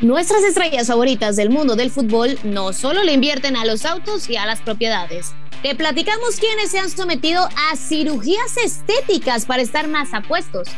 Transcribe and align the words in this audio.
Nuestras 0.00 0.42
estrellas 0.44 0.86
favoritas 0.86 1.36
del 1.36 1.50
mundo 1.50 1.76
del 1.76 1.90
fútbol 1.90 2.38
no 2.42 2.72
solo 2.72 3.04
le 3.04 3.12
invierten 3.12 3.54
a 3.54 3.66
los 3.66 3.84
autos 3.84 4.30
y 4.30 4.36
a 4.36 4.46
las 4.46 4.62
propiedades. 4.62 5.34
Te 5.62 5.74
platicamos 5.74 6.36
quienes 6.36 6.70
se 6.70 6.78
han 6.78 6.88
sometido 6.88 7.42
a 7.44 7.76
cirugías 7.76 8.56
estéticas 8.56 9.44
para 9.44 9.60
estar 9.60 9.88
más 9.88 10.14
apuestos 10.14 10.68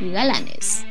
y 0.00 0.10
galanes. 0.10 0.82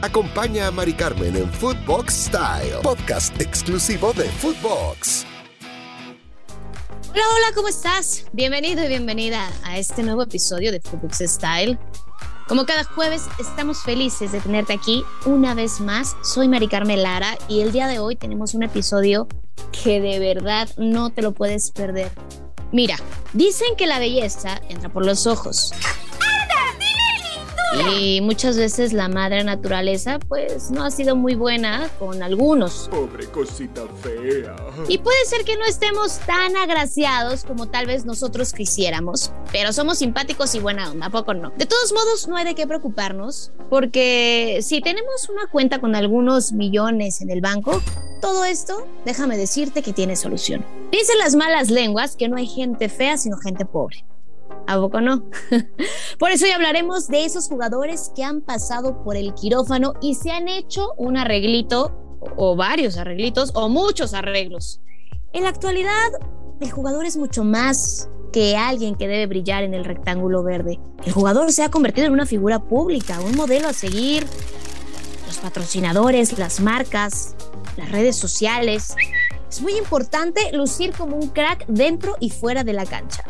Acompaña 0.00 0.68
a 0.68 0.70
Mari 0.70 0.94
Carmen 0.94 1.36
en 1.36 1.52
Footbox 1.52 2.14
Style, 2.14 2.76
podcast 2.82 3.38
exclusivo 3.38 4.14
de 4.14 4.24
Footbox. 4.24 5.26
Hola, 7.10 7.22
hola, 7.36 7.54
¿cómo 7.54 7.68
estás? 7.68 8.24
Bienvenido 8.32 8.82
y 8.82 8.88
bienvenida 8.88 9.52
a 9.64 9.76
este 9.76 10.02
nuevo 10.02 10.22
episodio 10.22 10.72
de 10.72 10.80
Footbox 10.80 11.18
Style. 11.18 11.78
Como 12.46 12.66
cada 12.66 12.84
jueves, 12.84 13.22
estamos 13.38 13.82
felices 13.82 14.30
de 14.30 14.40
tenerte 14.40 14.74
aquí 14.74 15.02
una 15.24 15.54
vez 15.54 15.80
más. 15.80 16.14
Soy 16.22 16.46
Mari 16.46 16.68
Carmen 16.68 17.02
Lara 17.02 17.38
y 17.48 17.62
el 17.62 17.72
día 17.72 17.88
de 17.88 18.00
hoy 18.00 18.16
tenemos 18.16 18.52
un 18.52 18.62
episodio 18.62 19.26
que 19.72 19.98
de 19.98 20.18
verdad 20.18 20.68
no 20.76 21.08
te 21.08 21.22
lo 21.22 21.32
puedes 21.32 21.70
perder. 21.70 22.12
Mira, 22.70 22.96
dicen 23.32 23.68
que 23.78 23.86
la 23.86 23.98
belleza 23.98 24.60
entra 24.68 24.90
por 24.90 25.06
los 25.06 25.26
ojos. 25.26 25.72
Y 27.74 28.20
muchas 28.20 28.56
veces 28.56 28.92
la 28.92 29.08
madre 29.08 29.42
naturaleza 29.44 30.18
pues 30.28 30.70
no 30.70 30.84
ha 30.84 30.90
sido 30.90 31.16
muy 31.16 31.34
buena 31.34 31.88
con 31.98 32.22
algunos. 32.22 32.88
Pobre 32.90 33.26
cosita 33.26 33.82
fea. 34.02 34.56
Y 34.88 34.98
puede 34.98 35.24
ser 35.26 35.44
que 35.44 35.56
no 35.56 35.64
estemos 35.64 36.18
tan 36.20 36.56
agraciados 36.56 37.44
como 37.44 37.68
tal 37.68 37.86
vez 37.86 38.04
nosotros 38.04 38.52
quisiéramos, 38.52 39.32
pero 39.52 39.72
somos 39.72 39.98
simpáticos 39.98 40.54
y 40.54 40.60
buena 40.60 40.90
onda, 40.90 41.06
¿a 41.06 41.10
poco 41.10 41.34
no? 41.34 41.50
De 41.56 41.66
todos 41.66 41.92
modos, 41.92 42.28
no 42.28 42.36
hay 42.36 42.44
de 42.44 42.54
qué 42.54 42.66
preocuparnos, 42.66 43.52
porque 43.70 44.60
si 44.62 44.80
tenemos 44.80 45.28
una 45.28 45.46
cuenta 45.50 45.80
con 45.80 45.94
algunos 45.94 46.52
millones 46.52 47.20
en 47.20 47.30
el 47.30 47.40
banco, 47.40 47.82
todo 48.20 48.44
esto, 48.44 48.86
déjame 49.04 49.36
decirte 49.36 49.82
que 49.82 49.92
tiene 49.92 50.16
solución. 50.16 50.64
Dicen 50.90 51.18
las 51.18 51.34
malas 51.34 51.70
lenguas 51.70 52.16
que 52.16 52.28
no 52.28 52.36
hay 52.36 52.46
gente 52.46 52.88
fea, 52.88 53.18
sino 53.18 53.36
gente 53.36 53.64
pobre. 53.64 54.04
¿A 54.66 54.76
poco 54.76 55.00
no? 55.00 55.24
por 56.18 56.30
eso 56.30 56.46
hoy 56.46 56.52
hablaremos 56.52 57.08
de 57.08 57.24
esos 57.24 57.48
jugadores 57.48 58.10
que 58.16 58.24
han 58.24 58.40
pasado 58.40 59.02
por 59.02 59.16
el 59.16 59.34
quirófano 59.34 59.94
y 60.00 60.14
se 60.14 60.30
han 60.30 60.48
hecho 60.48 60.94
un 60.96 61.16
arreglito, 61.16 62.18
o 62.36 62.56
varios 62.56 62.96
arreglitos, 62.96 63.52
o 63.54 63.68
muchos 63.68 64.14
arreglos. 64.14 64.80
En 65.32 65.42
la 65.42 65.50
actualidad, 65.50 66.12
el 66.60 66.70
jugador 66.70 67.04
es 67.04 67.16
mucho 67.16 67.44
más 67.44 68.08
que 68.32 68.56
alguien 68.56 68.94
que 68.94 69.06
debe 69.06 69.26
brillar 69.26 69.62
en 69.62 69.74
el 69.74 69.84
rectángulo 69.84 70.42
verde. 70.42 70.80
El 71.04 71.12
jugador 71.12 71.52
se 71.52 71.62
ha 71.62 71.70
convertido 71.70 72.06
en 72.06 72.12
una 72.12 72.26
figura 72.26 72.58
pública, 72.58 73.20
un 73.20 73.36
modelo 73.36 73.68
a 73.68 73.72
seguir. 73.72 74.26
Los 75.26 75.38
patrocinadores, 75.38 76.38
las 76.38 76.60
marcas, 76.60 77.36
las 77.76 77.92
redes 77.92 78.16
sociales. 78.16 78.94
Es 79.48 79.60
muy 79.60 79.76
importante 79.76 80.50
lucir 80.52 80.92
como 80.92 81.16
un 81.16 81.28
crack 81.28 81.66
dentro 81.68 82.16
y 82.18 82.30
fuera 82.30 82.64
de 82.64 82.72
la 82.72 82.86
cancha. 82.86 83.24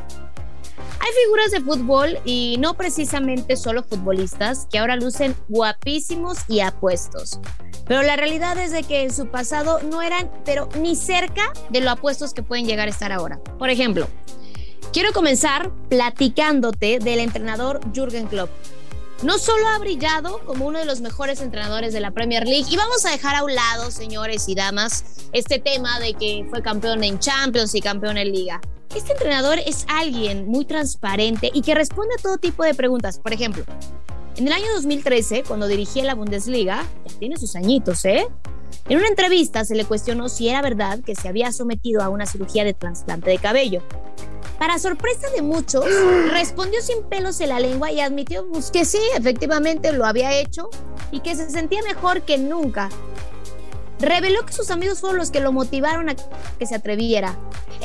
Hay 1.05 1.11
figuras 1.23 1.51
de 1.51 1.61
fútbol 1.61 2.19
y 2.25 2.57
no 2.61 2.73
precisamente 2.73 3.57
solo 3.57 3.83
futbolistas 3.83 4.67
que 4.71 4.79
ahora 4.79 4.97
lucen 4.97 5.37
guapísimos 5.51 6.39
y 6.49 6.61
apuestos. 6.61 7.41
Pero 7.87 8.01
la 8.01 8.17
realidad 8.17 8.57
es 8.57 8.73
de 8.73 8.85
que 8.85 9.03
en 9.03 9.13
su 9.13 9.27
pasado 9.27 9.81
no 9.83 10.01
eran, 10.01 10.31
pero 10.47 10.71
ni 10.81 10.97
cerca 10.97 11.53
de 11.69 11.83
lo 11.83 11.91
apuestos 11.91 12.33
que 12.33 12.43
pueden 12.43 12.65
llegar 12.65 12.89
a 12.89 12.91
estar 12.91 13.13
ahora. 13.13 13.39
Por 13.59 13.69
ejemplo, 13.69 14.09
quiero 14.95 15.13
comenzar 15.13 15.71
platicándote 15.91 17.01
del 17.01 17.19
entrenador 17.19 17.81
Jürgen 17.93 18.27
Klopp. 18.27 18.49
No 19.25 19.39
solo 19.39 19.67
ha 19.69 19.79
brillado 19.79 20.39
como 20.45 20.67
uno 20.67 20.79
de 20.79 20.85
los 20.85 21.01
mejores 21.01 21.41
entrenadores 21.41 21.95
de 21.95 22.01
la 22.01 22.11
Premier 22.11 22.47
League, 22.47 22.67
y 22.69 22.77
vamos 22.77 23.07
a 23.07 23.11
dejar 23.11 23.35
a 23.35 23.43
un 23.43 23.55
lado, 23.55 23.91
señores 23.91 24.51
y 24.51 24.55
damas, 24.55 25.03
este 25.33 25.59
tema 25.59 25.99
de 25.99 26.13
que 26.13 26.47
fue 26.51 26.61
campeón 26.61 27.03
en 27.03 27.19
Champions 27.19 27.75
y 27.75 27.81
campeón 27.81 28.19
en 28.19 28.31
Liga. 28.31 28.61
Este 28.95 29.13
entrenador 29.13 29.59
es 29.65 29.87
alguien 29.89 30.47
muy 30.47 30.67
transparente 30.67 31.51
y 31.55 31.63
que 31.63 31.75
responde 31.75 32.15
a 32.19 32.23
todo 32.23 32.37
tipo 32.37 32.65
de 32.65 32.75
preguntas. 32.75 33.19
Por 33.19 33.33
ejemplo, 33.33 33.65
en 34.37 34.47
el 34.47 34.53
año 34.53 34.67
2013, 34.75 35.43
cuando 35.45 35.69
dirigía 35.69 36.05
la 36.05 36.15
Bundesliga, 36.15 36.85
ya 37.07 37.19
tiene 37.19 37.39
sus 37.39 37.57
añitos, 37.57 38.05
¿eh? 38.05 38.29
En 38.91 38.99
una 38.99 39.09
entrevista 39.09 39.65
se 39.65 39.75
le 39.75 39.87
cuestionó 39.87 40.29
si 40.29 40.51
era 40.51 40.61
verdad 40.61 41.01
que 41.01 41.15
se 41.15 41.29
había 41.29 41.51
sometido 41.51 42.03
a 42.03 42.11
una 42.11 42.27
cirugía 42.27 42.63
de 42.63 42.75
trasplante 42.75 43.31
de 43.31 43.39
cabello. 43.39 43.81
Para 44.65 44.79
sorpresa 44.79 45.29
de 45.37 45.43
muchos, 45.43 45.85
respondió 46.31 46.81
sin 46.81 47.03
pelos 47.03 47.39
en 47.43 47.51
la 47.51 47.61
lengua 47.61 47.93
y 47.93 48.01
admitió 48.01 48.49
pues, 48.51 48.71
que 48.71 48.87
sí, 48.87 48.99
efectivamente 49.15 49.93
lo 49.93 50.07
había 50.07 50.33
hecho 50.33 50.71
y 51.11 51.21
que 51.21 51.37
se 51.37 51.51
sentía 51.51 51.83
mejor 51.83 52.23
que 52.23 52.39
nunca 52.39 52.89
reveló 53.99 54.47
que 54.47 54.55
sus 54.55 54.71
amigos 54.71 55.03
fueron 55.03 55.19
los 55.19 55.31
que 55.31 55.41
lo 55.41 55.53
motivaron 55.53 56.09
a 56.09 56.15
que 56.15 56.65
se 56.65 56.75
atreviera. 56.75 57.39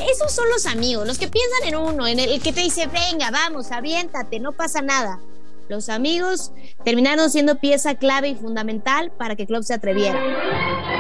Esos 0.10 0.32
son 0.32 0.48
los 0.50 0.68
amigos, 0.68 1.06
los 1.06 1.20
que 1.20 1.28
piensan 1.28 1.68
en 1.68 1.76
uno, 1.76 2.08
en 2.08 2.18
el, 2.18 2.42
que 2.42 2.54
te 2.54 2.62
dice, 2.62 2.88
venga, 2.88 3.30
vamos, 3.30 3.74
aviéntate, 3.74 4.40
no 4.40 4.54
pasa 4.54 4.82
nada. 4.82 5.20
Los 5.68 5.90
amigos 5.90 6.54
terminaron 6.86 7.30
siendo 7.30 7.56
pieza 7.56 7.96
clave 7.96 8.30
y 8.30 8.36
fundamental 8.36 9.12
para 9.12 9.36
que 9.36 9.46
Club 9.46 9.66
se 9.66 9.74
atreviera. 9.74 10.99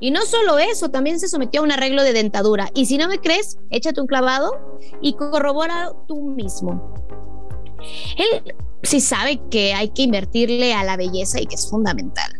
Y 0.00 0.10
no 0.10 0.22
solo 0.22 0.58
eso, 0.58 0.90
también 0.90 1.20
se 1.20 1.28
sometió 1.28 1.60
a 1.60 1.64
un 1.64 1.72
arreglo 1.72 2.02
de 2.02 2.12
dentadura. 2.12 2.70
Y 2.74 2.86
si 2.86 2.98
no 2.98 3.08
me 3.08 3.18
crees, 3.18 3.58
échate 3.70 4.00
un 4.00 4.06
clavado 4.06 4.78
y 5.00 5.14
corrobora 5.14 5.92
tú 6.06 6.22
mismo. 6.22 6.94
Él 8.16 8.54
sí 8.82 9.00
sabe 9.00 9.40
que 9.50 9.74
hay 9.74 9.88
que 9.90 10.02
invertirle 10.02 10.74
a 10.74 10.84
la 10.84 10.96
belleza 10.96 11.40
y 11.40 11.46
que 11.46 11.54
es 11.54 11.68
fundamental. 11.68 12.30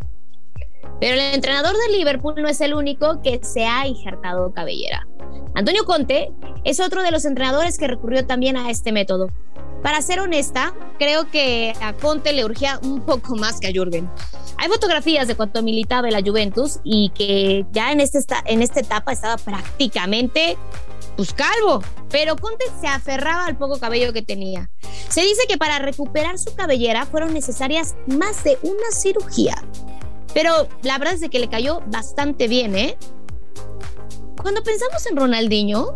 Pero 1.01 1.15
el 1.15 1.35
entrenador 1.35 1.75
del 1.77 1.99
Liverpool 1.99 2.35
no 2.37 2.49
es 2.49 2.61
el 2.61 2.75
único 2.75 3.21
que 3.23 3.41
se 3.43 3.65
ha 3.65 3.87
injertado 3.87 4.53
cabellera. 4.53 5.07
Antonio 5.55 5.85
Conte 5.85 6.33
es 6.65 6.81
otro 6.81 7.03
de 7.03 7.11
los 7.11 7.25
entrenadores 7.25 7.79
que 7.79 7.89
recurrió 7.89 8.27
también 8.27 8.57
a 8.57 8.71
este 8.71 8.93
método. 8.93 9.29
Para 9.85 10.01
ser 10.01 10.19
honesta, 10.19 10.73
creo 10.99 11.31
que 11.31 11.75
a 11.83 11.93
Conte 11.93 12.33
le 12.33 12.43
urgía 12.47 12.81
un 12.83 13.03
poco 13.03 13.37
más 13.37 13.61
que 13.61 13.67
a 13.67 13.71
Jürgen. 13.71 14.11
Hay 14.57 14.69
fotografías 14.69 15.29
de 15.29 15.35
cuando 15.35 15.63
militaba 15.63 16.09
en 16.09 16.15
la 16.15 16.23
Juventus 16.23 16.79
y 16.85 17.11
que 17.11 17.67
ya 17.71 17.93
en, 17.93 18.01
este, 18.01 18.19
en 18.47 18.63
esta 18.63 18.81
etapa 18.81 19.13
estaba 19.13 19.37
prácticamente 19.37 20.57
pues 21.19 21.35
calvo, 21.35 21.83
pero 22.09 22.35
Conte 22.37 22.65
se 22.81 22.87
aferraba 22.87 23.45
al 23.45 23.59
poco 23.59 23.79
cabello 23.79 24.15
que 24.15 24.23
tenía. 24.23 24.71
Se 25.11 25.21
dice 25.21 25.43
que 25.47 25.59
para 25.59 25.79
recuperar 25.81 26.39
su 26.39 26.55
cabellera 26.55 27.05
fueron 27.05 27.35
necesarias 27.35 27.95
más 28.07 28.43
de 28.43 28.57
una 28.63 28.91
cirugía. 28.91 29.63
Pero 30.33 30.67
la 30.81 30.97
verdad 30.97 31.13
es 31.13 31.29
que 31.29 31.39
le 31.39 31.51
cayó 31.51 31.83
bastante 31.89 32.49
bien, 32.49 32.75
¿eh? 32.75 32.97
Cuando 34.41 34.63
pensamos 34.63 35.05
en 35.05 35.17
Ronaldinho, 35.19 35.95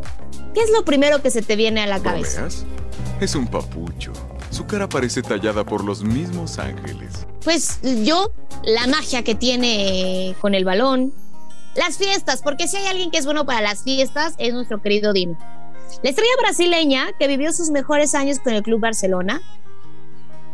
¿qué 0.52 0.60
es 0.60 0.68
lo 0.72 0.84
primero 0.84 1.22
que 1.22 1.30
se 1.30 1.40
te 1.40 1.56
viene 1.56 1.80
a 1.80 1.86
la 1.86 2.00
cabeza? 2.00 2.48
Es 3.20 3.34
un 3.34 3.48
papucho. 3.48 4.12
Su 4.50 4.64
cara 4.66 4.88
parece 4.88 5.22
tallada 5.22 5.64
por 5.64 5.82
los 5.82 6.04
mismos 6.04 6.58
ángeles. 6.60 7.26
Pues 7.42 7.80
yo, 8.04 8.30
la 8.62 8.86
magia 8.86 9.24
que 9.24 9.34
tiene 9.34 10.36
con 10.40 10.54
el 10.54 10.64
balón, 10.64 11.12
las 11.74 11.98
fiestas, 11.98 12.42
porque 12.42 12.68
si 12.68 12.76
hay 12.76 12.86
alguien 12.86 13.10
que 13.10 13.18
es 13.18 13.24
bueno 13.24 13.44
para 13.44 13.60
las 13.60 13.82
fiestas, 13.82 14.34
es 14.38 14.54
nuestro 14.54 14.80
querido 14.80 15.12
Dino. 15.12 15.36
La 16.04 16.10
estrella 16.10 16.30
brasileña, 16.40 17.08
que 17.18 17.26
vivió 17.26 17.52
sus 17.52 17.70
mejores 17.70 18.14
años 18.14 18.38
con 18.38 18.52
el 18.52 18.62
Club 18.62 18.80
Barcelona, 18.80 19.40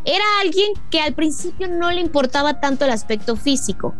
era 0.03 0.23
alguien 0.41 0.73
que 0.89 1.01
al 1.01 1.13
principio 1.13 1.67
no 1.67 1.91
le 1.91 2.01
importaba 2.01 2.59
tanto 2.59 2.85
el 2.85 2.91
aspecto 2.91 3.35
físico. 3.35 3.93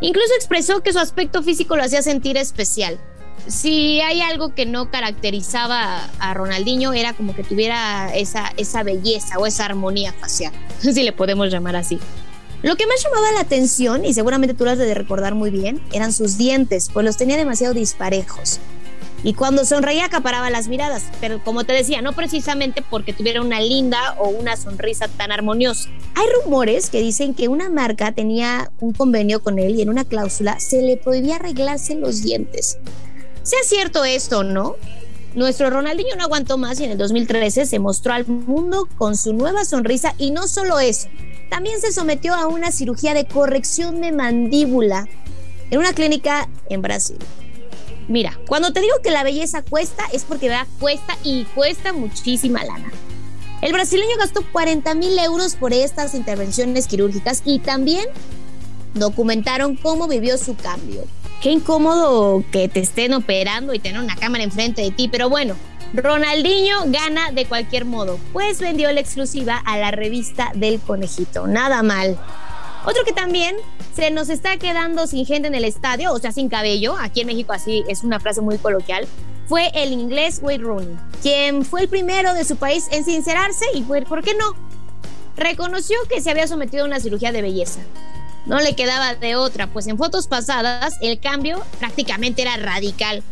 Incluso 0.00 0.32
expresó 0.34 0.82
que 0.82 0.94
su 0.94 0.98
aspecto 0.98 1.42
físico 1.42 1.76
lo 1.76 1.82
hacía 1.82 2.00
sentir 2.00 2.38
especial. 2.38 2.98
Si 3.46 4.00
hay 4.00 4.20
algo 4.20 4.54
que 4.54 4.66
no 4.66 4.90
caracterizaba 4.90 6.08
a 6.18 6.34
Ronaldinho 6.34 6.92
era 6.92 7.14
como 7.14 7.34
que 7.34 7.42
tuviera 7.42 8.14
esa, 8.14 8.52
esa 8.56 8.82
belleza 8.82 9.38
o 9.38 9.46
esa 9.46 9.64
armonía 9.64 10.12
facial, 10.12 10.52
si 10.80 11.02
le 11.02 11.12
podemos 11.12 11.50
llamar 11.50 11.76
así. 11.76 11.98
Lo 12.62 12.76
que 12.76 12.86
más 12.86 13.02
llamaba 13.02 13.32
la 13.32 13.40
atención, 13.40 14.04
y 14.04 14.12
seguramente 14.12 14.54
tú 14.54 14.64
lo 14.64 14.72
has 14.72 14.78
de 14.78 14.92
recordar 14.92 15.34
muy 15.34 15.50
bien, 15.50 15.80
eran 15.92 16.12
sus 16.12 16.36
dientes, 16.36 16.90
pues 16.92 17.06
los 17.06 17.16
tenía 17.16 17.38
demasiado 17.38 17.72
disparejos. 17.72 18.60
Y 19.22 19.34
cuando 19.34 19.64
sonreía 19.66 20.06
acaparaba 20.06 20.48
las 20.48 20.68
miradas, 20.68 21.04
pero 21.20 21.42
como 21.44 21.64
te 21.64 21.74
decía, 21.74 22.00
no 22.00 22.14
precisamente 22.14 22.82
porque 22.82 23.12
tuviera 23.12 23.42
una 23.42 23.60
linda 23.60 24.14
o 24.18 24.28
una 24.28 24.56
sonrisa 24.56 25.08
tan 25.08 25.30
armoniosa. 25.30 25.90
Hay 26.14 26.26
rumores 26.42 26.88
que 26.88 27.00
dicen 27.00 27.34
que 27.34 27.48
una 27.48 27.68
marca 27.68 28.12
tenía 28.12 28.70
un 28.80 28.92
convenio 28.92 29.42
con 29.42 29.58
él 29.58 29.76
y 29.76 29.82
en 29.82 29.90
una 29.90 30.04
cláusula 30.04 30.58
se 30.58 30.80
le 30.80 30.96
prohibía 30.96 31.36
arreglarse 31.36 31.94
los 31.94 32.22
dientes. 32.22 32.78
Sea 33.42 33.58
cierto 33.64 34.04
esto 34.04 34.40
o 34.40 34.44
no, 34.44 34.76
nuestro 35.34 35.70
Ronaldinho 35.70 36.16
no 36.16 36.24
aguantó 36.24 36.58
más 36.58 36.80
y 36.80 36.84
en 36.84 36.90
el 36.90 36.98
2013 36.98 37.64
se 37.64 37.78
mostró 37.78 38.12
al 38.12 38.26
mundo 38.26 38.88
con 38.98 39.16
su 39.16 39.32
nueva 39.32 39.64
sonrisa 39.64 40.14
y 40.18 40.30
no 40.30 40.46
solo 40.48 40.78
eso, 40.78 41.08
también 41.48 41.80
se 41.80 41.92
sometió 41.92 42.34
a 42.34 42.46
una 42.46 42.70
cirugía 42.70 43.14
de 43.14 43.26
corrección 43.26 44.00
de 44.00 44.12
mandíbula 44.12 45.08
en 45.70 45.78
una 45.78 45.92
clínica 45.92 46.48
en 46.68 46.82
Brasil. 46.82 47.18
Mira, 48.08 48.38
cuando 48.46 48.72
te 48.72 48.80
digo 48.80 48.94
que 49.02 49.10
la 49.10 49.22
belleza 49.22 49.62
cuesta, 49.62 50.04
es 50.12 50.24
porque 50.24 50.52
cuesta 50.80 51.16
y 51.22 51.44
cuesta 51.44 51.92
muchísima 51.92 52.64
lana. 52.64 52.90
El 53.62 53.72
brasileño 53.72 54.16
gastó 54.18 54.40
40 54.50 54.94
mil 54.94 55.18
euros 55.18 55.54
por 55.54 55.72
estas 55.72 56.14
intervenciones 56.14 56.86
quirúrgicas 56.86 57.42
y 57.44 57.60
también 57.60 58.06
documentaron 58.94 59.76
cómo 59.76 60.08
vivió 60.08 60.38
su 60.38 60.56
cambio. 60.56 61.04
Qué 61.40 61.48
incómodo 61.48 62.44
que 62.52 62.68
te 62.68 62.80
estén 62.80 63.14
operando 63.14 63.72
y 63.72 63.78
tener 63.78 63.98
una 63.98 64.14
cámara 64.14 64.44
enfrente 64.44 64.82
de 64.82 64.90
ti, 64.90 65.08
pero 65.08 65.30
bueno, 65.30 65.56
Ronaldinho 65.94 66.82
gana 66.88 67.32
de 67.32 67.46
cualquier 67.46 67.86
modo, 67.86 68.18
pues 68.34 68.60
vendió 68.60 68.92
la 68.92 69.00
exclusiva 69.00 69.56
a 69.56 69.78
la 69.78 69.90
revista 69.90 70.52
del 70.54 70.80
conejito. 70.80 71.46
Nada 71.46 71.82
mal. 71.82 72.18
Otro 72.84 73.04
que 73.04 73.12
también 73.12 73.56
se 73.96 74.10
nos 74.10 74.28
está 74.28 74.58
quedando 74.58 75.06
sin 75.06 75.24
gente 75.24 75.48
en 75.48 75.54
el 75.54 75.64
estadio, 75.64 76.12
o 76.12 76.18
sea, 76.18 76.30
sin 76.30 76.50
cabello, 76.50 76.94
aquí 77.00 77.22
en 77.22 77.28
México 77.28 77.54
así 77.54 77.84
es 77.88 78.04
una 78.04 78.20
frase 78.20 78.42
muy 78.42 78.58
coloquial, 78.58 79.08
fue 79.46 79.70
el 79.72 79.92
inglés 79.92 80.40
Wayne 80.42 80.62
Rooney, 80.62 80.96
quien 81.22 81.64
fue 81.64 81.80
el 81.80 81.88
primero 81.88 82.34
de 82.34 82.44
su 82.44 82.56
país 82.56 82.86
en 82.92 83.04
sincerarse 83.04 83.64
y 83.72 83.82
¿por 83.82 84.22
qué 84.22 84.34
no? 84.34 84.54
Reconoció 85.38 85.96
que 86.06 86.20
se 86.20 86.30
había 86.30 86.46
sometido 86.46 86.84
a 86.84 86.86
una 86.86 87.00
cirugía 87.00 87.32
de 87.32 87.40
belleza. 87.40 87.80
No 88.46 88.58
le 88.60 88.74
quedaba 88.74 89.14
de 89.14 89.36
otra, 89.36 89.66
pues 89.66 89.86
en 89.86 89.98
fotos 89.98 90.26
pasadas 90.26 90.94
el 91.02 91.20
cambio 91.20 91.62
prácticamente 91.78 92.42
era 92.42 92.56
radical. 92.56 93.22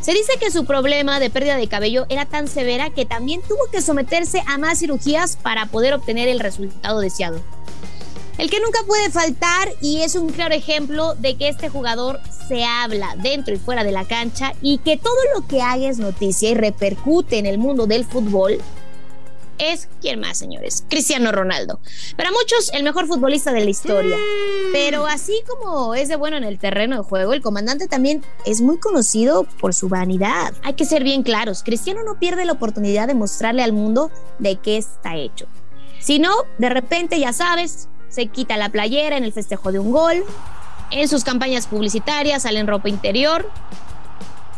Se 0.00 0.12
dice 0.12 0.32
que 0.40 0.50
su 0.50 0.64
problema 0.64 1.20
de 1.20 1.28
pérdida 1.28 1.56
de 1.56 1.68
cabello 1.68 2.06
era 2.08 2.24
tan 2.24 2.48
severa 2.48 2.90
que 2.90 3.04
también 3.04 3.42
tuvo 3.42 3.70
que 3.70 3.82
someterse 3.82 4.42
a 4.46 4.56
más 4.56 4.78
cirugías 4.78 5.36
para 5.36 5.66
poder 5.66 5.92
obtener 5.92 6.28
el 6.28 6.40
resultado 6.40 7.00
deseado. 7.00 7.40
El 8.38 8.48
que 8.50 8.60
nunca 8.60 8.78
puede 8.86 9.10
faltar 9.10 9.68
y 9.82 10.02
es 10.02 10.14
un 10.14 10.30
claro 10.30 10.54
ejemplo 10.54 11.14
de 11.16 11.36
que 11.36 11.48
este 11.48 11.68
jugador 11.68 12.20
se 12.48 12.64
habla 12.64 13.16
dentro 13.20 13.52
y 13.52 13.58
fuera 13.58 13.82
de 13.82 13.90
la 13.90 14.04
cancha 14.04 14.54
y 14.62 14.78
que 14.78 14.96
todo 14.96 15.16
lo 15.34 15.46
que 15.46 15.60
haga 15.60 15.88
es 15.88 15.98
noticia 15.98 16.50
y 16.50 16.54
repercute 16.54 17.38
en 17.38 17.46
el 17.46 17.58
mundo 17.58 17.86
del 17.86 18.04
fútbol 18.04 18.60
es, 19.58 19.88
¿quién 20.00 20.20
más, 20.20 20.38
señores? 20.38 20.84
Cristiano 20.88 21.32
Ronaldo. 21.32 21.80
Para 22.16 22.30
muchos, 22.30 22.72
el 22.72 22.82
mejor 22.82 23.06
futbolista 23.06 23.52
de 23.52 23.64
la 23.64 23.70
historia. 23.70 24.16
Pero 24.72 25.06
así 25.06 25.40
como 25.46 25.94
es 25.94 26.08
de 26.08 26.16
bueno 26.16 26.36
en 26.36 26.44
el 26.44 26.58
terreno 26.58 26.96
de 26.96 27.02
juego, 27.02 27.32
el 27.32 27.42
comandante 27.42 27.88
también 27.88 28.24
es 28.44 28.60
muy 28.60 28.78
conocido 28.78 29.44
por 29.44 29.74
su 29.74 29.88
vanidad. 29.88 30.54
Hay 30.62 30.74
que 30.74 30.84
ser 30.84 31.04
bien 31.04 31.22
claros, 31.22 31.62
Cristiano 31.62 32.02
no 32.04 32.18
pierde 32.18 32.44
la 32.44 32.52
oportunidad 32.52 33.06
de 33.06 33.14
mostrarle 33.14 33.62
al 33.62 33.72
mundo 33.72 34.10
de 34.38 34.56
qué 34.56 34.76
está 34.76 35.16
hecho. 35.16 35.46
Si 36.00 36.18
no, 36.18 36.32
de 36.58 36.68
repente, 36.68 37.18
ya 37.18 37.32
sabes, 37.32 37.88
se 38.08 38.26
quita 38.26 38.56
la 38.56 38.70
playera 38.70 39.16
en 39.16 39.24
el 39.24 39.32
festejo 39.32 39.72
de 39.72 39.78
un 39.78 39.90
gol, 39.90 40.24
en 40.90 41.08
sus 41.08 41.24
campañas 41.24 41.66
publicitarias 41.66 42.42
sale 42.42 42.60
en 42.60 42.66
ropa 42.66 42.88
interior, 42.88 43.50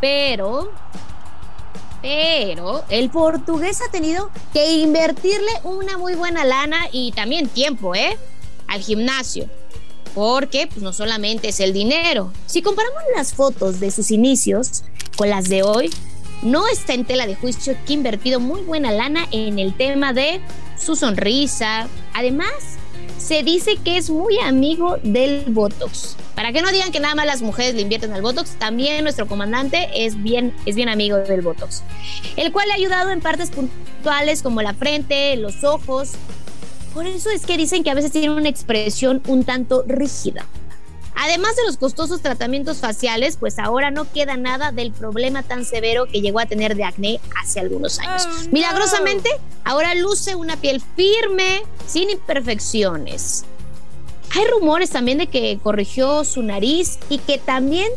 pero 0.00 0.70
pero 2.02 2.85
el 2.88 3.11
portugués 3.11 3.81
ha 3.87 3.91
tenido 3.91 4.31
que 4.52 4.79
invertirle 4.79 5.52
una 5.64 5.99
muy 5.99 6.14
buena 6.14 6.44
lana 6.44 6.88
y 6.93 7.12
también 7.12 7.49
tiempo, 7.49 7.94
¿eh? 7.94 8.17
Al 8.67 8.81
gimnasio. 8.81 9.49
Porque 10.14 10.67
pues, 10.67 10.82
no 10.82 10.93
solamente 10.93 11.49
es 11.49 11.61
el 11.61 11.73
dinero. 11.73 12.32
Si 12.47 12.62
comparamos 12.62 13.02
las 13.14 13.35
fotos 13.35 13.81
de 13.81 13.91
sus 13.91 14.11
inicios 14.11 14.82
con 15.17 15.31
las 15.31 15.49
de 15.49 15.62
hoy, 15.62 15.91
no 16.43 16.67
está 16.69 16.94
en 16.94 17.05
tela 17.05 17.26
de 17.26 17.37
juicio 17.37 17.76
que 17.87 17.93
ha 17.93 17.97
invertido 17.97 18.41
muy 18.41 18.62
buena 18.62 18.91
lana 18.91 19.26
en 19.31 19.58
el 19.58 19.76
tema 19.76 20.12
de 20.12 20.41
su 20.79 20.97
sonrisa. 20.97 21.88
Además, 22.14 22.79
se 23.20 23.43
dice 23.43 23.76
que 23.76 23.96
es 23.96 24.11
muy 24.11 24.38
amigo 24.38 24.96
del 25.02 25.44
Botox. 25.49 26.17
Para 26.34 26.52
que 26.52 26.62
no 26.62 26.72
digan 26.72 26.90
que 26.90 27.00
nada 27.00 27.14
más 27.14 27.26
las 27.26 27.43
mujeres 27.43 27.75
le 27.75 27.82
invierten 27.82 28.12
al 28.12 28.22
Botox, 28.22 28.56
también 28.58 29.05
nuestro 29.05 29.26
comandante 29.26 29.88
es 29.94 30.20
bien, 30.22 30.55
es 30.64 30.75
bien 30.75 30.88
amigo 30.88 31.19
del 31.19 31.43
Botox, 31.43 31.82
el 32.37 32.50
cual 32.50 32.69
le 32.69 32.72
ha 32.72 32.76
ayudado 32.76 33.11
en 33.11 33.20
partes 33.20 33.50
puntuales 33.50 34.43
como 34.43 34.62
la 34.62 34.75
frente, 34.75 35.37
los 35.37 35.64
ojos. 35.64 36.12
Por 36.94 37.06
eso 37.06 37.31
es 37.31 37.46
que 37.46 37.56
dicen 37.56 37.84
que 37.84 37.90
a 37.90 37.94
veces 37.94 38.11
tiene 38.11 38.31
una 38.31 38.49
expresión 38.49 39.23
un 39.26 39.44
tanto 39.44 39.84
rígida. 39.87 40.46
Además 41.22 41.55
de 41.55 41.67
los 41.67 41.76
costosos 41.76 42.22
tratamientos 42.22 42.78
faciales, 42.78 43.37
pues 43.37 43.58
ahora 43.58 43.90
no 43.90 44.11
queda 44.11 44.38
nada 44.38 44.72
del 44.72 44.90
problema 44.90 45.43
tan 45.43 45.67
severo 45.67 46.06
que 46.06 46.22
llegó 46.22 46.40
a 46.40 46.46
tener 46.46 46.76
de 46.76 46.84
acné 46.84 47.20
hace 47.38 47.61
algunos 47.61 47.99
años. 47.99 48.26
Oh, 48.26 48.49
Milagrosamente, 48.52 49.28
ahora 49.62 49.94
luce 49.94 50.34
una 50.34 50.56
piel 50.56 50.81
firme, 50.96 51.62
sin 51.87 52.08
imperfecciones. 52.08 53.44
Hay 54.34 54.46
rumores 54.46 54.88
también 54.88 55.19
de 55.19 55.26
que 55.26 55.58
corrigió 55.62 56.25
su 56.25 56.43
nariz 56.43 56.99
y 57.11 57.19
que 57.19 57.37
también 57.37 57.93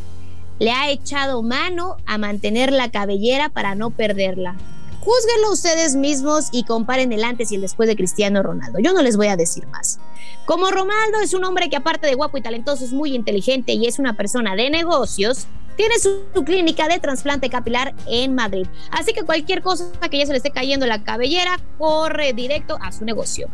le 0.60 0.72
ha 0.72 0.90
echado 0.90 1.42
mano 1.44 1.96
a 2.06 2.18
mantener 2.18 2.74
la 2.74 2.92
cabellera 2.92 3.48
para 3.48 3.74
no 3.74 3.92
perderla. 3.92 4.58
Júzguenlo 5.04 5.52
ustedes 5.52 5.98
mismos 5.98 6.48
y 6.54 6.64
comparen 6.64 7.12
el 7.12 7.26
antes 7.26 7.52
y 7.52 7.56
el 7.56 7.62
después 7.62 7.90
de 7.90 7.98
Cristiano 7.98 8.42
Ronaldo. 8.42 8.80
Yo 8.80 8.94
no 8.94 9.02
les 9.02 9.18
voy 9.18 9.28
a 9.28 9.36
decir 9.36 9.68
más. 9.68 10.00
Como 10.46 10.72
Ronaldo 10.72 11.20
es 11.22 11.34
un 11.34 11.44
hombre 11.44 11.70
que 11.70 11.76
aparte 11.76 12.08
de 12.08 12.16
guapo 12.16 12.38
y 12.38 12.42
talentoso 12.42 12.86
es 12.86 12.94
muy 12.94 13.14
inteligente 13.14 13.74
y 13.74 13.86
es 13.86 14.00
una 14.00 14.16
persona 14.16 14.56
de 14.56 14.70
negocios, 14.70 15.48
tiene 15.76 16.00
su, 16.00 16.24
clínica 16.46 16.88
de 16.88 17.02
trasplante 17.02 17.50
capilar 17.50 17.94
en 18.08 18.34
Madrid. 18.34 18.66
Así 18.92 19.12
que 19.12 19.24
cualquier 19.24 19.62
cosa 19.62 19.90
que 20.10 20.20
ya 20.20 20.26
se 20.26 20.32
le 20.32 20.38
esté 20.38 20.52
cayendo 20.52 20.86
la 20.86 21.04
cabellera, 21.04 21.60
corre 21.78 22.32
directo 22.32 22.78
a 22.82 22.94
su 22.94 23.04
negocio. 23.04 23.50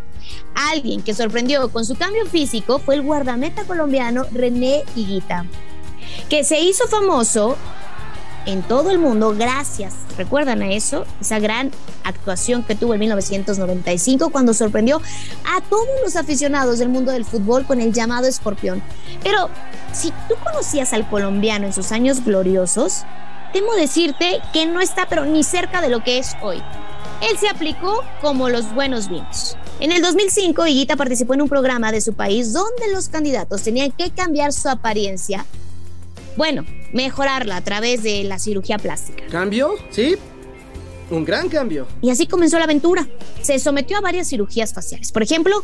Alguien 0.54 1.02
que 1.02 1.16
sorprendió 1.16 1.70
con 1.70 1.84
su 1.84 1.96
cambio 1.96 2.28
físico 2.28 2.78
fue 2.78 2.94
el 2.94 3.02
guardameta 3.02 3.64
colombiano 3.64 4.24
René 4.32 4.84
Higuita, 4.96 5.48
que 6.30 6.44
se 6.44 6.60
hizo 6.60 6.88
famoso 6.88 7.58
en 8.52 8.64
todo 8.64 8.90
el 8.90 8.98
mundo 8.98 9.36
gracias, 9.38 9.94
recuerdan 10.18 10.64
a 10.64 10.72
eso, 10.72 11.06
esa 11.22 11.38
gran 11.40 11.72
actuación 12.04 12.64
que 12.64 12.74
tuvo 12.74 12.96
en 12.96 13.00
1995 13.02 14.32
cuando 14.32 14.56
sorprendió 14.56 15.02
a 15.46 15.62
todos 15.62 15.88
los 16.04 16.16
aficionados 16.16 16.80
del 16.80 16.90
mundo 16.90 17.12
del 17.12 17.26
fútbol 17.26 17.66
con 17.66 17.80
el 17.80 17.94
llamado 17.94 18.28
escorpión. 18.28 18.82
Pero 19.24 19.50
si 19.94 20.12
tú 20.28 20.36
conocías 20.44 20.94
al 20.94 21.08
colombiano 21.08 21.68
en 21.68 21.74
sus 21.74 21.92
años 21.92 22.26
gloriosos, 22.26 23.04
temo 23.54 23.74
decirte 23.76 24.42
que 24.52 24.66
no 24.66 24.82
está 24.82 25.08
pero 25.08 25.26
ni 25.26 25.44
cerca 25.44 25.82
de 25.82 25.90
lo 25.90 26.04
que 26.04 26.18
es 26.18 26.36
hoy. 26.42 26.62
Él 27.22 27.38
se 27.38 27.50
aplicó 27.50 28.04
como 28.22 28.50
los 28.50 28.74
buenos 28.74 29.10
vinos. 29.10 29.58
En 29.80 29.92
el 29.92 30.02
2005, 30.02 30.66
Higuita 30.66 30.96
participó 30.96 31.36
en 31.36 31.44
un 31.44 31.50
programa 31.50 31.92
de 31.92 32.02
su 32.02 32.14
país 32.14 32.52
donde 32.52 32.92
los 32.92 33.10
candidatos 33.10 33.62
tenían 33.62 33.92
que 33.92 34.10
cambiar 34.10 34.54
su 34.54 34.70
apariencia 34.70 35.46
bueno, 36.40 36.64
mejorarla 36.94 37.58
a 37.58 37.62
través 37.66 38.02
de 38.02 38.24
la 38.24 38.40
cirugía 38.40 38.78
plástica. 38.78 39.26
¿Cambio? 39.30 39.76
Sí. 39.90 40.16
Un 41.12 41.26
gran 41.26 41.50
cambio. 41.50 41.86
Y 42.02 42.12
así 42.12 42.28
comenzó 42.28 42.58
la 42.58 42.64
aventura. 42.64 43.06
Se 43.42 43.60
sometió 43.60 43.98
a 43.98 44.02
varias 44.02 44.30
cirugías 44.30 44.74
faciales. 44.74 45.12
Por 45.12 45.22
ejemplo, 45.22 45.62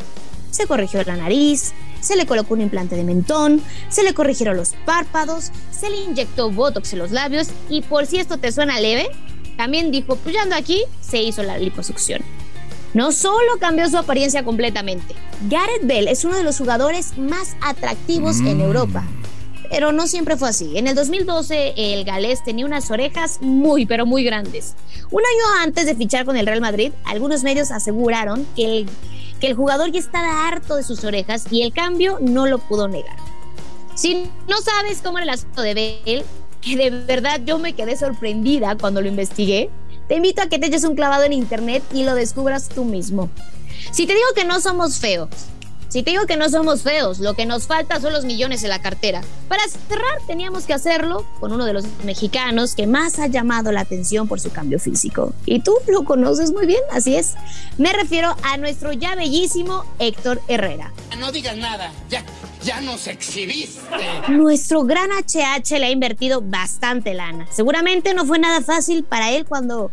se 0.52 0.68
corrigió 0.68 1.02
la 1.06 1.16
nariz, 1.16 1.72
se 2.02 2.18
le 2.18 2.26
colocó 2.26 2.56
un 2.56 2.62
implante 2.62 2.98
de 2.98 3.06
mentón, 3.06 3.62
se 3.88 4.04
le 4.04 4.14
corrigieron 4.14 4.58
los 4.58 4.74
párpados, 4.86 5.54
se 5.72 5.90
le 5.90 6.02
inyectó 6.02 6.52
botox 6.52 6.92
en 6.92 7.00
los 7.00 7.12
labios 7.12 7.48
y 7.70 7.82
por 7.82 8.06
si 8.06 8.18
esto 8.18 8.38
te 8.38 8.52
suena 8.52 8.78
leve, 8.82 9.08
también 9.56 9.92
dijo, 9.92 10.18
pues 10.18 10.36
aquí, 10.54 10.84
se 11.00 11.24
hizo 11.24 11.42
la 11.42 11.58
liposucción. 11.58 12.22
No 12.94 13.14
solo 13.14 13.60
cambió 13.62 13.90
su 13.90 13.98
apariencia 13.98 14.44
completamente, 14.44 15.16
Gareth 15.50 15.84
Bell 15.84 16.10
es 16.10 16.26
uno 16.26 16.36
de 16.36 16.44
los 16.44 16.58
jugadores 16.58 17.18
más 17.18 17.56
atractivos 17.62 18.40
en 18.40 18.58
mm. 18.58 18.62
Europa 18.62 19.06
pero 19.76 19.92
no 19.92 20.08
siempre 20.08 20.38
fue 20.38 20.48
así. 20.48 20.78
En 20.78 20.88
el 20.88 20.96
2012 20.96 21.74
el 21.76 22.06
galés 22.06 22.42
tenía 22.42 22.66
unas 22.66 22.90
orejas 22.92 23.40
muy 23.42 23.86
pero 23.86 24.06
muy 24.06 24.24
grandes. 24.24 24.74
Un 25.12 25.20
año 25.20 25.64
antes 25.64 25.86
de 25.86 25.96
fichar 25.96 26.24
con 26.24 26.38
el 26.38 26.46
Real 26.46 26.62
Madrid, 26.62 26.94
algunos 27.04 27.44
medios 27.44 27.72
aseguraron 27.72 28.48
que 28.56 28.64
el, 28.64 28.90
que 29.42 29.48
el 29.48 29.54
jugador 29.54 29.92
ya 29.92 30.00
estaba 30.00 30.48
harto 30.48 30.78
de 30.78 30.84
sus 30.84 31.04
orejas 31.04 31.48
y 31.52 31.64
el 31.64 31.74
cambio 31.74 32.20
no 32.22 32.48
lo 32.48 32.60
pudo 32.60 32.88
negar. 32.88 33.18
Si 33.96 34.30
no 34.48 34.62
sabes 34.62 35.02
cómo 35.04 35.18
era 35.18 35.26
el 35.26 35.32
asunto 35.32 35.62
de 35.62 35.74
Bale, 35.74 36.26
que 36.62 36.78
de 36.78 36.92
verdad 36.92 37.42
yo 37.46 37.60
me 37.60 37.74
quedé 37.74 37.98
sorprendida 37.98 38.78
cuando 38.78 39.02
lo 39.02 39.10
investigué, 39.10 39.70
te 40.08 40.16
invito 40.16 40.42
a 40.42 40.48
que 40.48 40.58
te 40.58 40.68
eches 40.68 40.86
un 40.86 40.96
clavado 40.96 41.26
en 41.26 41.34
internet 41.34 41.84
y 41.94 42.06
lo 42.06 42.16
descubras 42.16 42.70
tú 42.70 42.86
mismo. 42.86 43.30
Si 43.92 44.08
te 44.08 44.14
digo 44.14 44.28
que 44.38 44.46
no 44.46 44.62
somos 44.62 45.00
feos, 45.00 45.28
si 45.96 46.04
te 46.04 46.12
digo 46.12 46.26
que 46.26 46.36
no 46.36 46.50
somos 46.50 46.82
feos, 46.82 47.20
lo 47.20 47.36
que 47.36 47.46
nos 47.46 47.68
falta 47.68 48.02
son 48.02 48.12
los 48.12 48.26
millones 48.26 48.62
en 48.66 48.70
la 48.70 48.82
cartera. 48.82 49.22
Para 49.48 49.64
cerrar, 49.70 50.20
teníamos 50.28 50.66
que 50.66 50.74
hacerlo 50.74 51.26
con 51.40 51.54
uno 51.54 51.64
de 51.64 51.72
los 51.72 51.86
mexicanos 52.04 52.76
que 52.76 52.86
más 52.86 53.18
ha 53.18 53.28
llamado 53.28 53.72
la 53.72 53.80
atención 53.80 54.28
por 54.28 54.42
su 54.42 54.52
cambio 54.52 54.78
físico. 54.78 55.34
Y 55.46 55.62
tú 55.62 55.74
lo 55.88 56.04
conoces 56.04 56.52
muy 56.52 56.66
bien, 56.66 56.82
así 56.92 57.16
es. 57.16 57.36
Me 57.78 57.94
refiero 57.94 58.36
a 58.44 58.58
nuestro 58.58 58.92
ya 58.92 59.16
bellísimo 59.16 59.86
Héctor 59.98 60.42
Herrera. 60.50 60.92
No 61.18 61.32
digas 61.32 61.56
nada, 61.56 61.94
ya, 62.10 62.26
ya 62.62 62.82
nos 62.82 63.08
exhibiste. 63.08 63.80
Nuestro 64.28 64.84
gran 64.84 65.12
HH 65.12 65.80
le 65.80 65.86
ha 65.86 65.92
invertido 65.92 66.42
bastante 66.42 67.14
lana. 67.14 67.48
Seguramente 67.52 68.14
no 68.14 68.26
fue 68.26 68.38
nada 68.38 68.60
fácil 68.60 69.06
para 69.06 69.32
él 69.32 69.46
cuando 69.46 69.92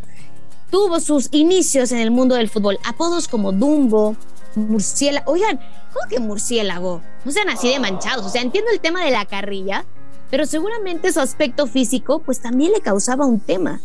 tuvo 0.69 0.99
sus 0.99 1.29
inicios 1.31 1.93
en 1.93 1.99
el 1.99 2.11
mundo 2.11 2.35
del 2.35 2.49
fútbol. 2.49 2.77
Apodos 2.83 3.29
como 3.29 3.53
Dumbo, 3.53 4.17
murciélago. 4.55 5.31
Oigan, 5.31 5.59
¿cómo 5.93 6.09
que 6.09 6.19
murciélago? 6.19 7.01
No 7.25 7.31
sean 7.31 7.49
así 7.49 7.69
de 7.69 7.79
manchados. 7.79 8.25
O 8.25 8.29
sea, 8.29 8.41
entiendo 8.41 8.71
el 8.71 8.79
tema 8.79 9.03
de 9.03 9.11
la 9.11 9.25
carrilla, 9.25 9.85
pero 10.29 10.45
seguramente 10.45 11.11
su 11.11 11.19
aspecto 11.19 11.67
físico, 11.67 12.19
pues 12.19 12.41
también 12.41 12.71
le 12.71 12.81
causaba 12.81 13.25
un 13.25 13.39
tema. 13.39 13.81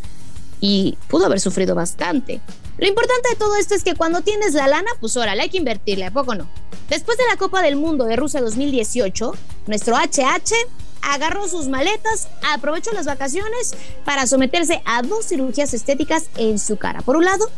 Y 0.60 0.98
pudo 1.08 1.26
haber 1.26 1.40
sufrido 1.40 1.74
bastante. 1.74 2.40
Lo 2.78 2.86
importante 2.86 3.30
de 3.30 3.36
todo 3.36 3.56
esto 3.56 3.74
es 3.74 3.82
que 3.82 3.94
cuando 3.94 4.20
tienes 4.22 4.54
la 4.54 4.68
lana, 4.68 4.90
pues 5.00 5.16
órale, 5.16 5.42
hay 5.42 5.50
que 5.50 5.58
invertirle, 5.58 6.06
¿a 6.06 6.10
poco 6.12 6.34
no? 6.34 6.48
Después 6.88 7.18
de 7.18 7.26
la 7.26 7.36
Copa 7.36 7.60
del 7.60 7.76
Mundo 7.76 8.04
de 8.04 8.16
Rusia 8.16 8.40
2018, 8.40 9.32
nuestro 9.66 9.96
HH 9.96 10.54
agarró 11.02 11.48
sus 11.48 11.68
maletas, 11.68 12.28
aprovechó 12.54 12.92
las 12.92 13.06
vacaciones 13.06 13.74
para 14.04 14.26
someterse 14.26 14.82
a 14.84 15.02
dos 15.02 15.26
cirugías 15.26 15.74
estéticas 15.74 16.28
en 16.36 16.58
su 16.58 16.76
cara. 16.76 17.02
Por 17.02 17.16
un 17.16 17.24
lado, 17.24 17.48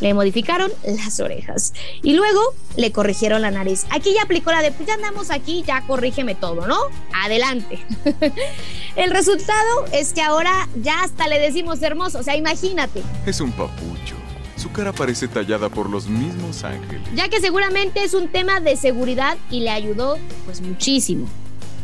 le 0.00 0.14
modificaron 0.14 0.70
las 0.84 1.20
orejas 1.20 1.72
y 2.02 2.14
luego 2.14 2.40
le 2.76 2.92
corrigieron 2.92 3.42
la 3.42 3.50
nariz. 3.50 3.86
Aquí 3.90 4.14
ya 4.14 4.22
aplicó 4.22 4.50
la 4.50 4.62
de, 4.62 4.72
pues 4.72 4.86
ya 4.86 4.94
andamos 4.94 5.30
aquí, 5.30 5.64
ya 5.66 5.82
corrígeme 5.86 6.34
todo, 6.34 6.66
¿no? 6.66 6.78
Adelante. 7.12 7.84
El 8.96 9.10
resultado 9.10 9.86
es 9.92 10.12
que 10.12 10.22
ahora 10.22 10.68
ya 10.82 11.02
hasta 11.02 11.28
le 11.28 11.38
decimos 11.38 11.82
hermoso, 11.82 12.18
o 12.18 12.22
sea, 12.22 12.36
imagínate. 12.36 13.02
Es 13.26 13.40
un 13.40 13.52
papucho. 13.52 14.16
Su 14.56 14.72
cara 14.72 14.92
parece 14.92 15.28
tallada 15.28 15.68
por 15.68 15.88
los 15.88 16.08
mismos 16.08 16.64
ángeles. 16.64 17.02
Ya 17.14 17.28
que 17.28 17.40
seguramente 17.40 18.02
es 18.02 18.12
un 18.12 18.28
tema 18.28 18.58
de 18.58 18.76
seguridad 18.76 19.38
y 19.50 19.60
le 19.60 19.70
ayudó 19.70 20.18
pues 20.46 20.60
muchísimo. 20.60 21.28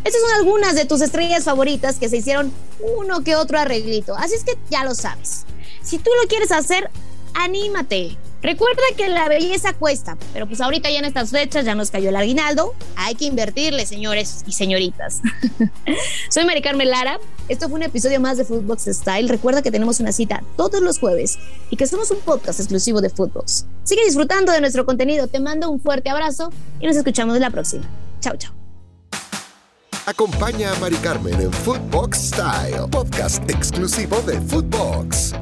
Estas 0.02 0.20
son 0.20 0.32
algunas 0.34 0.74
de 0.74 0.84
tus 0.84 1.00
estrellas 1.00 1.44
favoritas 1.44 1.96
que 1.96 2.08
se 2.08 2.16
hicieron 2.18 2.52
uno 2.98 3.22
que 3.22 3.36
otro 3.36 3.58
arreglito. 3.58 4.14
Así 4.16 4.34
es 4.34 4.44
que 4.44 4.58
ya 4.70 4.84
lo 4.84 4.94
sabes. 4.94 5.46
Si 5.82 5.98
tú 5.98 6.10
lo 6.20 6.28
quieres 6.28 6.50
hacer, 6.50 6.90
anímate. 7.34 8.16
Recuerda 8.42 8.82
que 8.96 9.08
la 9.08 9.26
belleza 9.26 9.72
cuesta, 9.72 10.18
pero 10.34 10.46
pues 10.46 10.60
ahorita 10.60 10.90
ya 10.90 10.98
en 10.98 11.06
estas 11.06 11.30
fechas 11.30 11.64
ya 11.64 11.74
nos 11.74 11.90
cayó 11.90 12.10
el 12.10 12.16
aguinaldo. 12.16 12.74
Hay 12.94 13.14
que 13.14 13.24
invertirle, 13.24 13.86
señores 13.86 14.44
y 14.46 14.52
señoritas. 14.52 15.22
Soy 16.28 16.44
Mari 16.44 16.60
Carmen 16.60 16.90
Lara. 16.90 17.18
Esto 17.48 17.68
fue 17.68 17.76
un 17.76 17.84
episodio 17.84 18.20
más 18.20 18.36
de 18.36 18.44
Footbox 18.44 18.84
Style. 18.84 19.28
Recuerda 19.30 19.62
que 19.62 19.70
tenemos 19.70 19.98
una 20.00 20.12
cita 20.12 20.42
todos 20.58 20.82
los 20.82 20.98
jueves 20.98 21.38
y 21.70 21.76
que 21.76 21.86
somos 21.86 22.10
un 22.10 22.18
podcast 22.18 22.60
exclusivo 22.60 23.00
de 23.00 23.08
Footbox. 23.08 23.64
Sigue 23.82 24.04
disfrutando 24.04 24.52
de 24.52 24.60
nuestro 24.60 24.84
contenido. 24.84 25.26
Te 25.26 25.40
mando 25.40 25.70
un 25.70 25.80
fuerte 25.80 26.10
abrazo 26.10 26.50
y 26.80 26.86
nos 26.86 26.96
escuchamos 26.96 27.38
la 27.40 27.48
próxima. 27.48 27.84
Chao, 28.20 28.36
chao. 28.36 28.52
Acompaña 30.06 30.70
a 30.70 30.74
Mari 30.80 30.96
Carmen 30.96 31.40
en 31.40 31.50
Footbox 31.50 32.28
Style, 32.28 32.88
podcast 32.90 33.48
exclusivo 33.48 34.20
de 34.20 34.38
Footbox. 34.42 35.32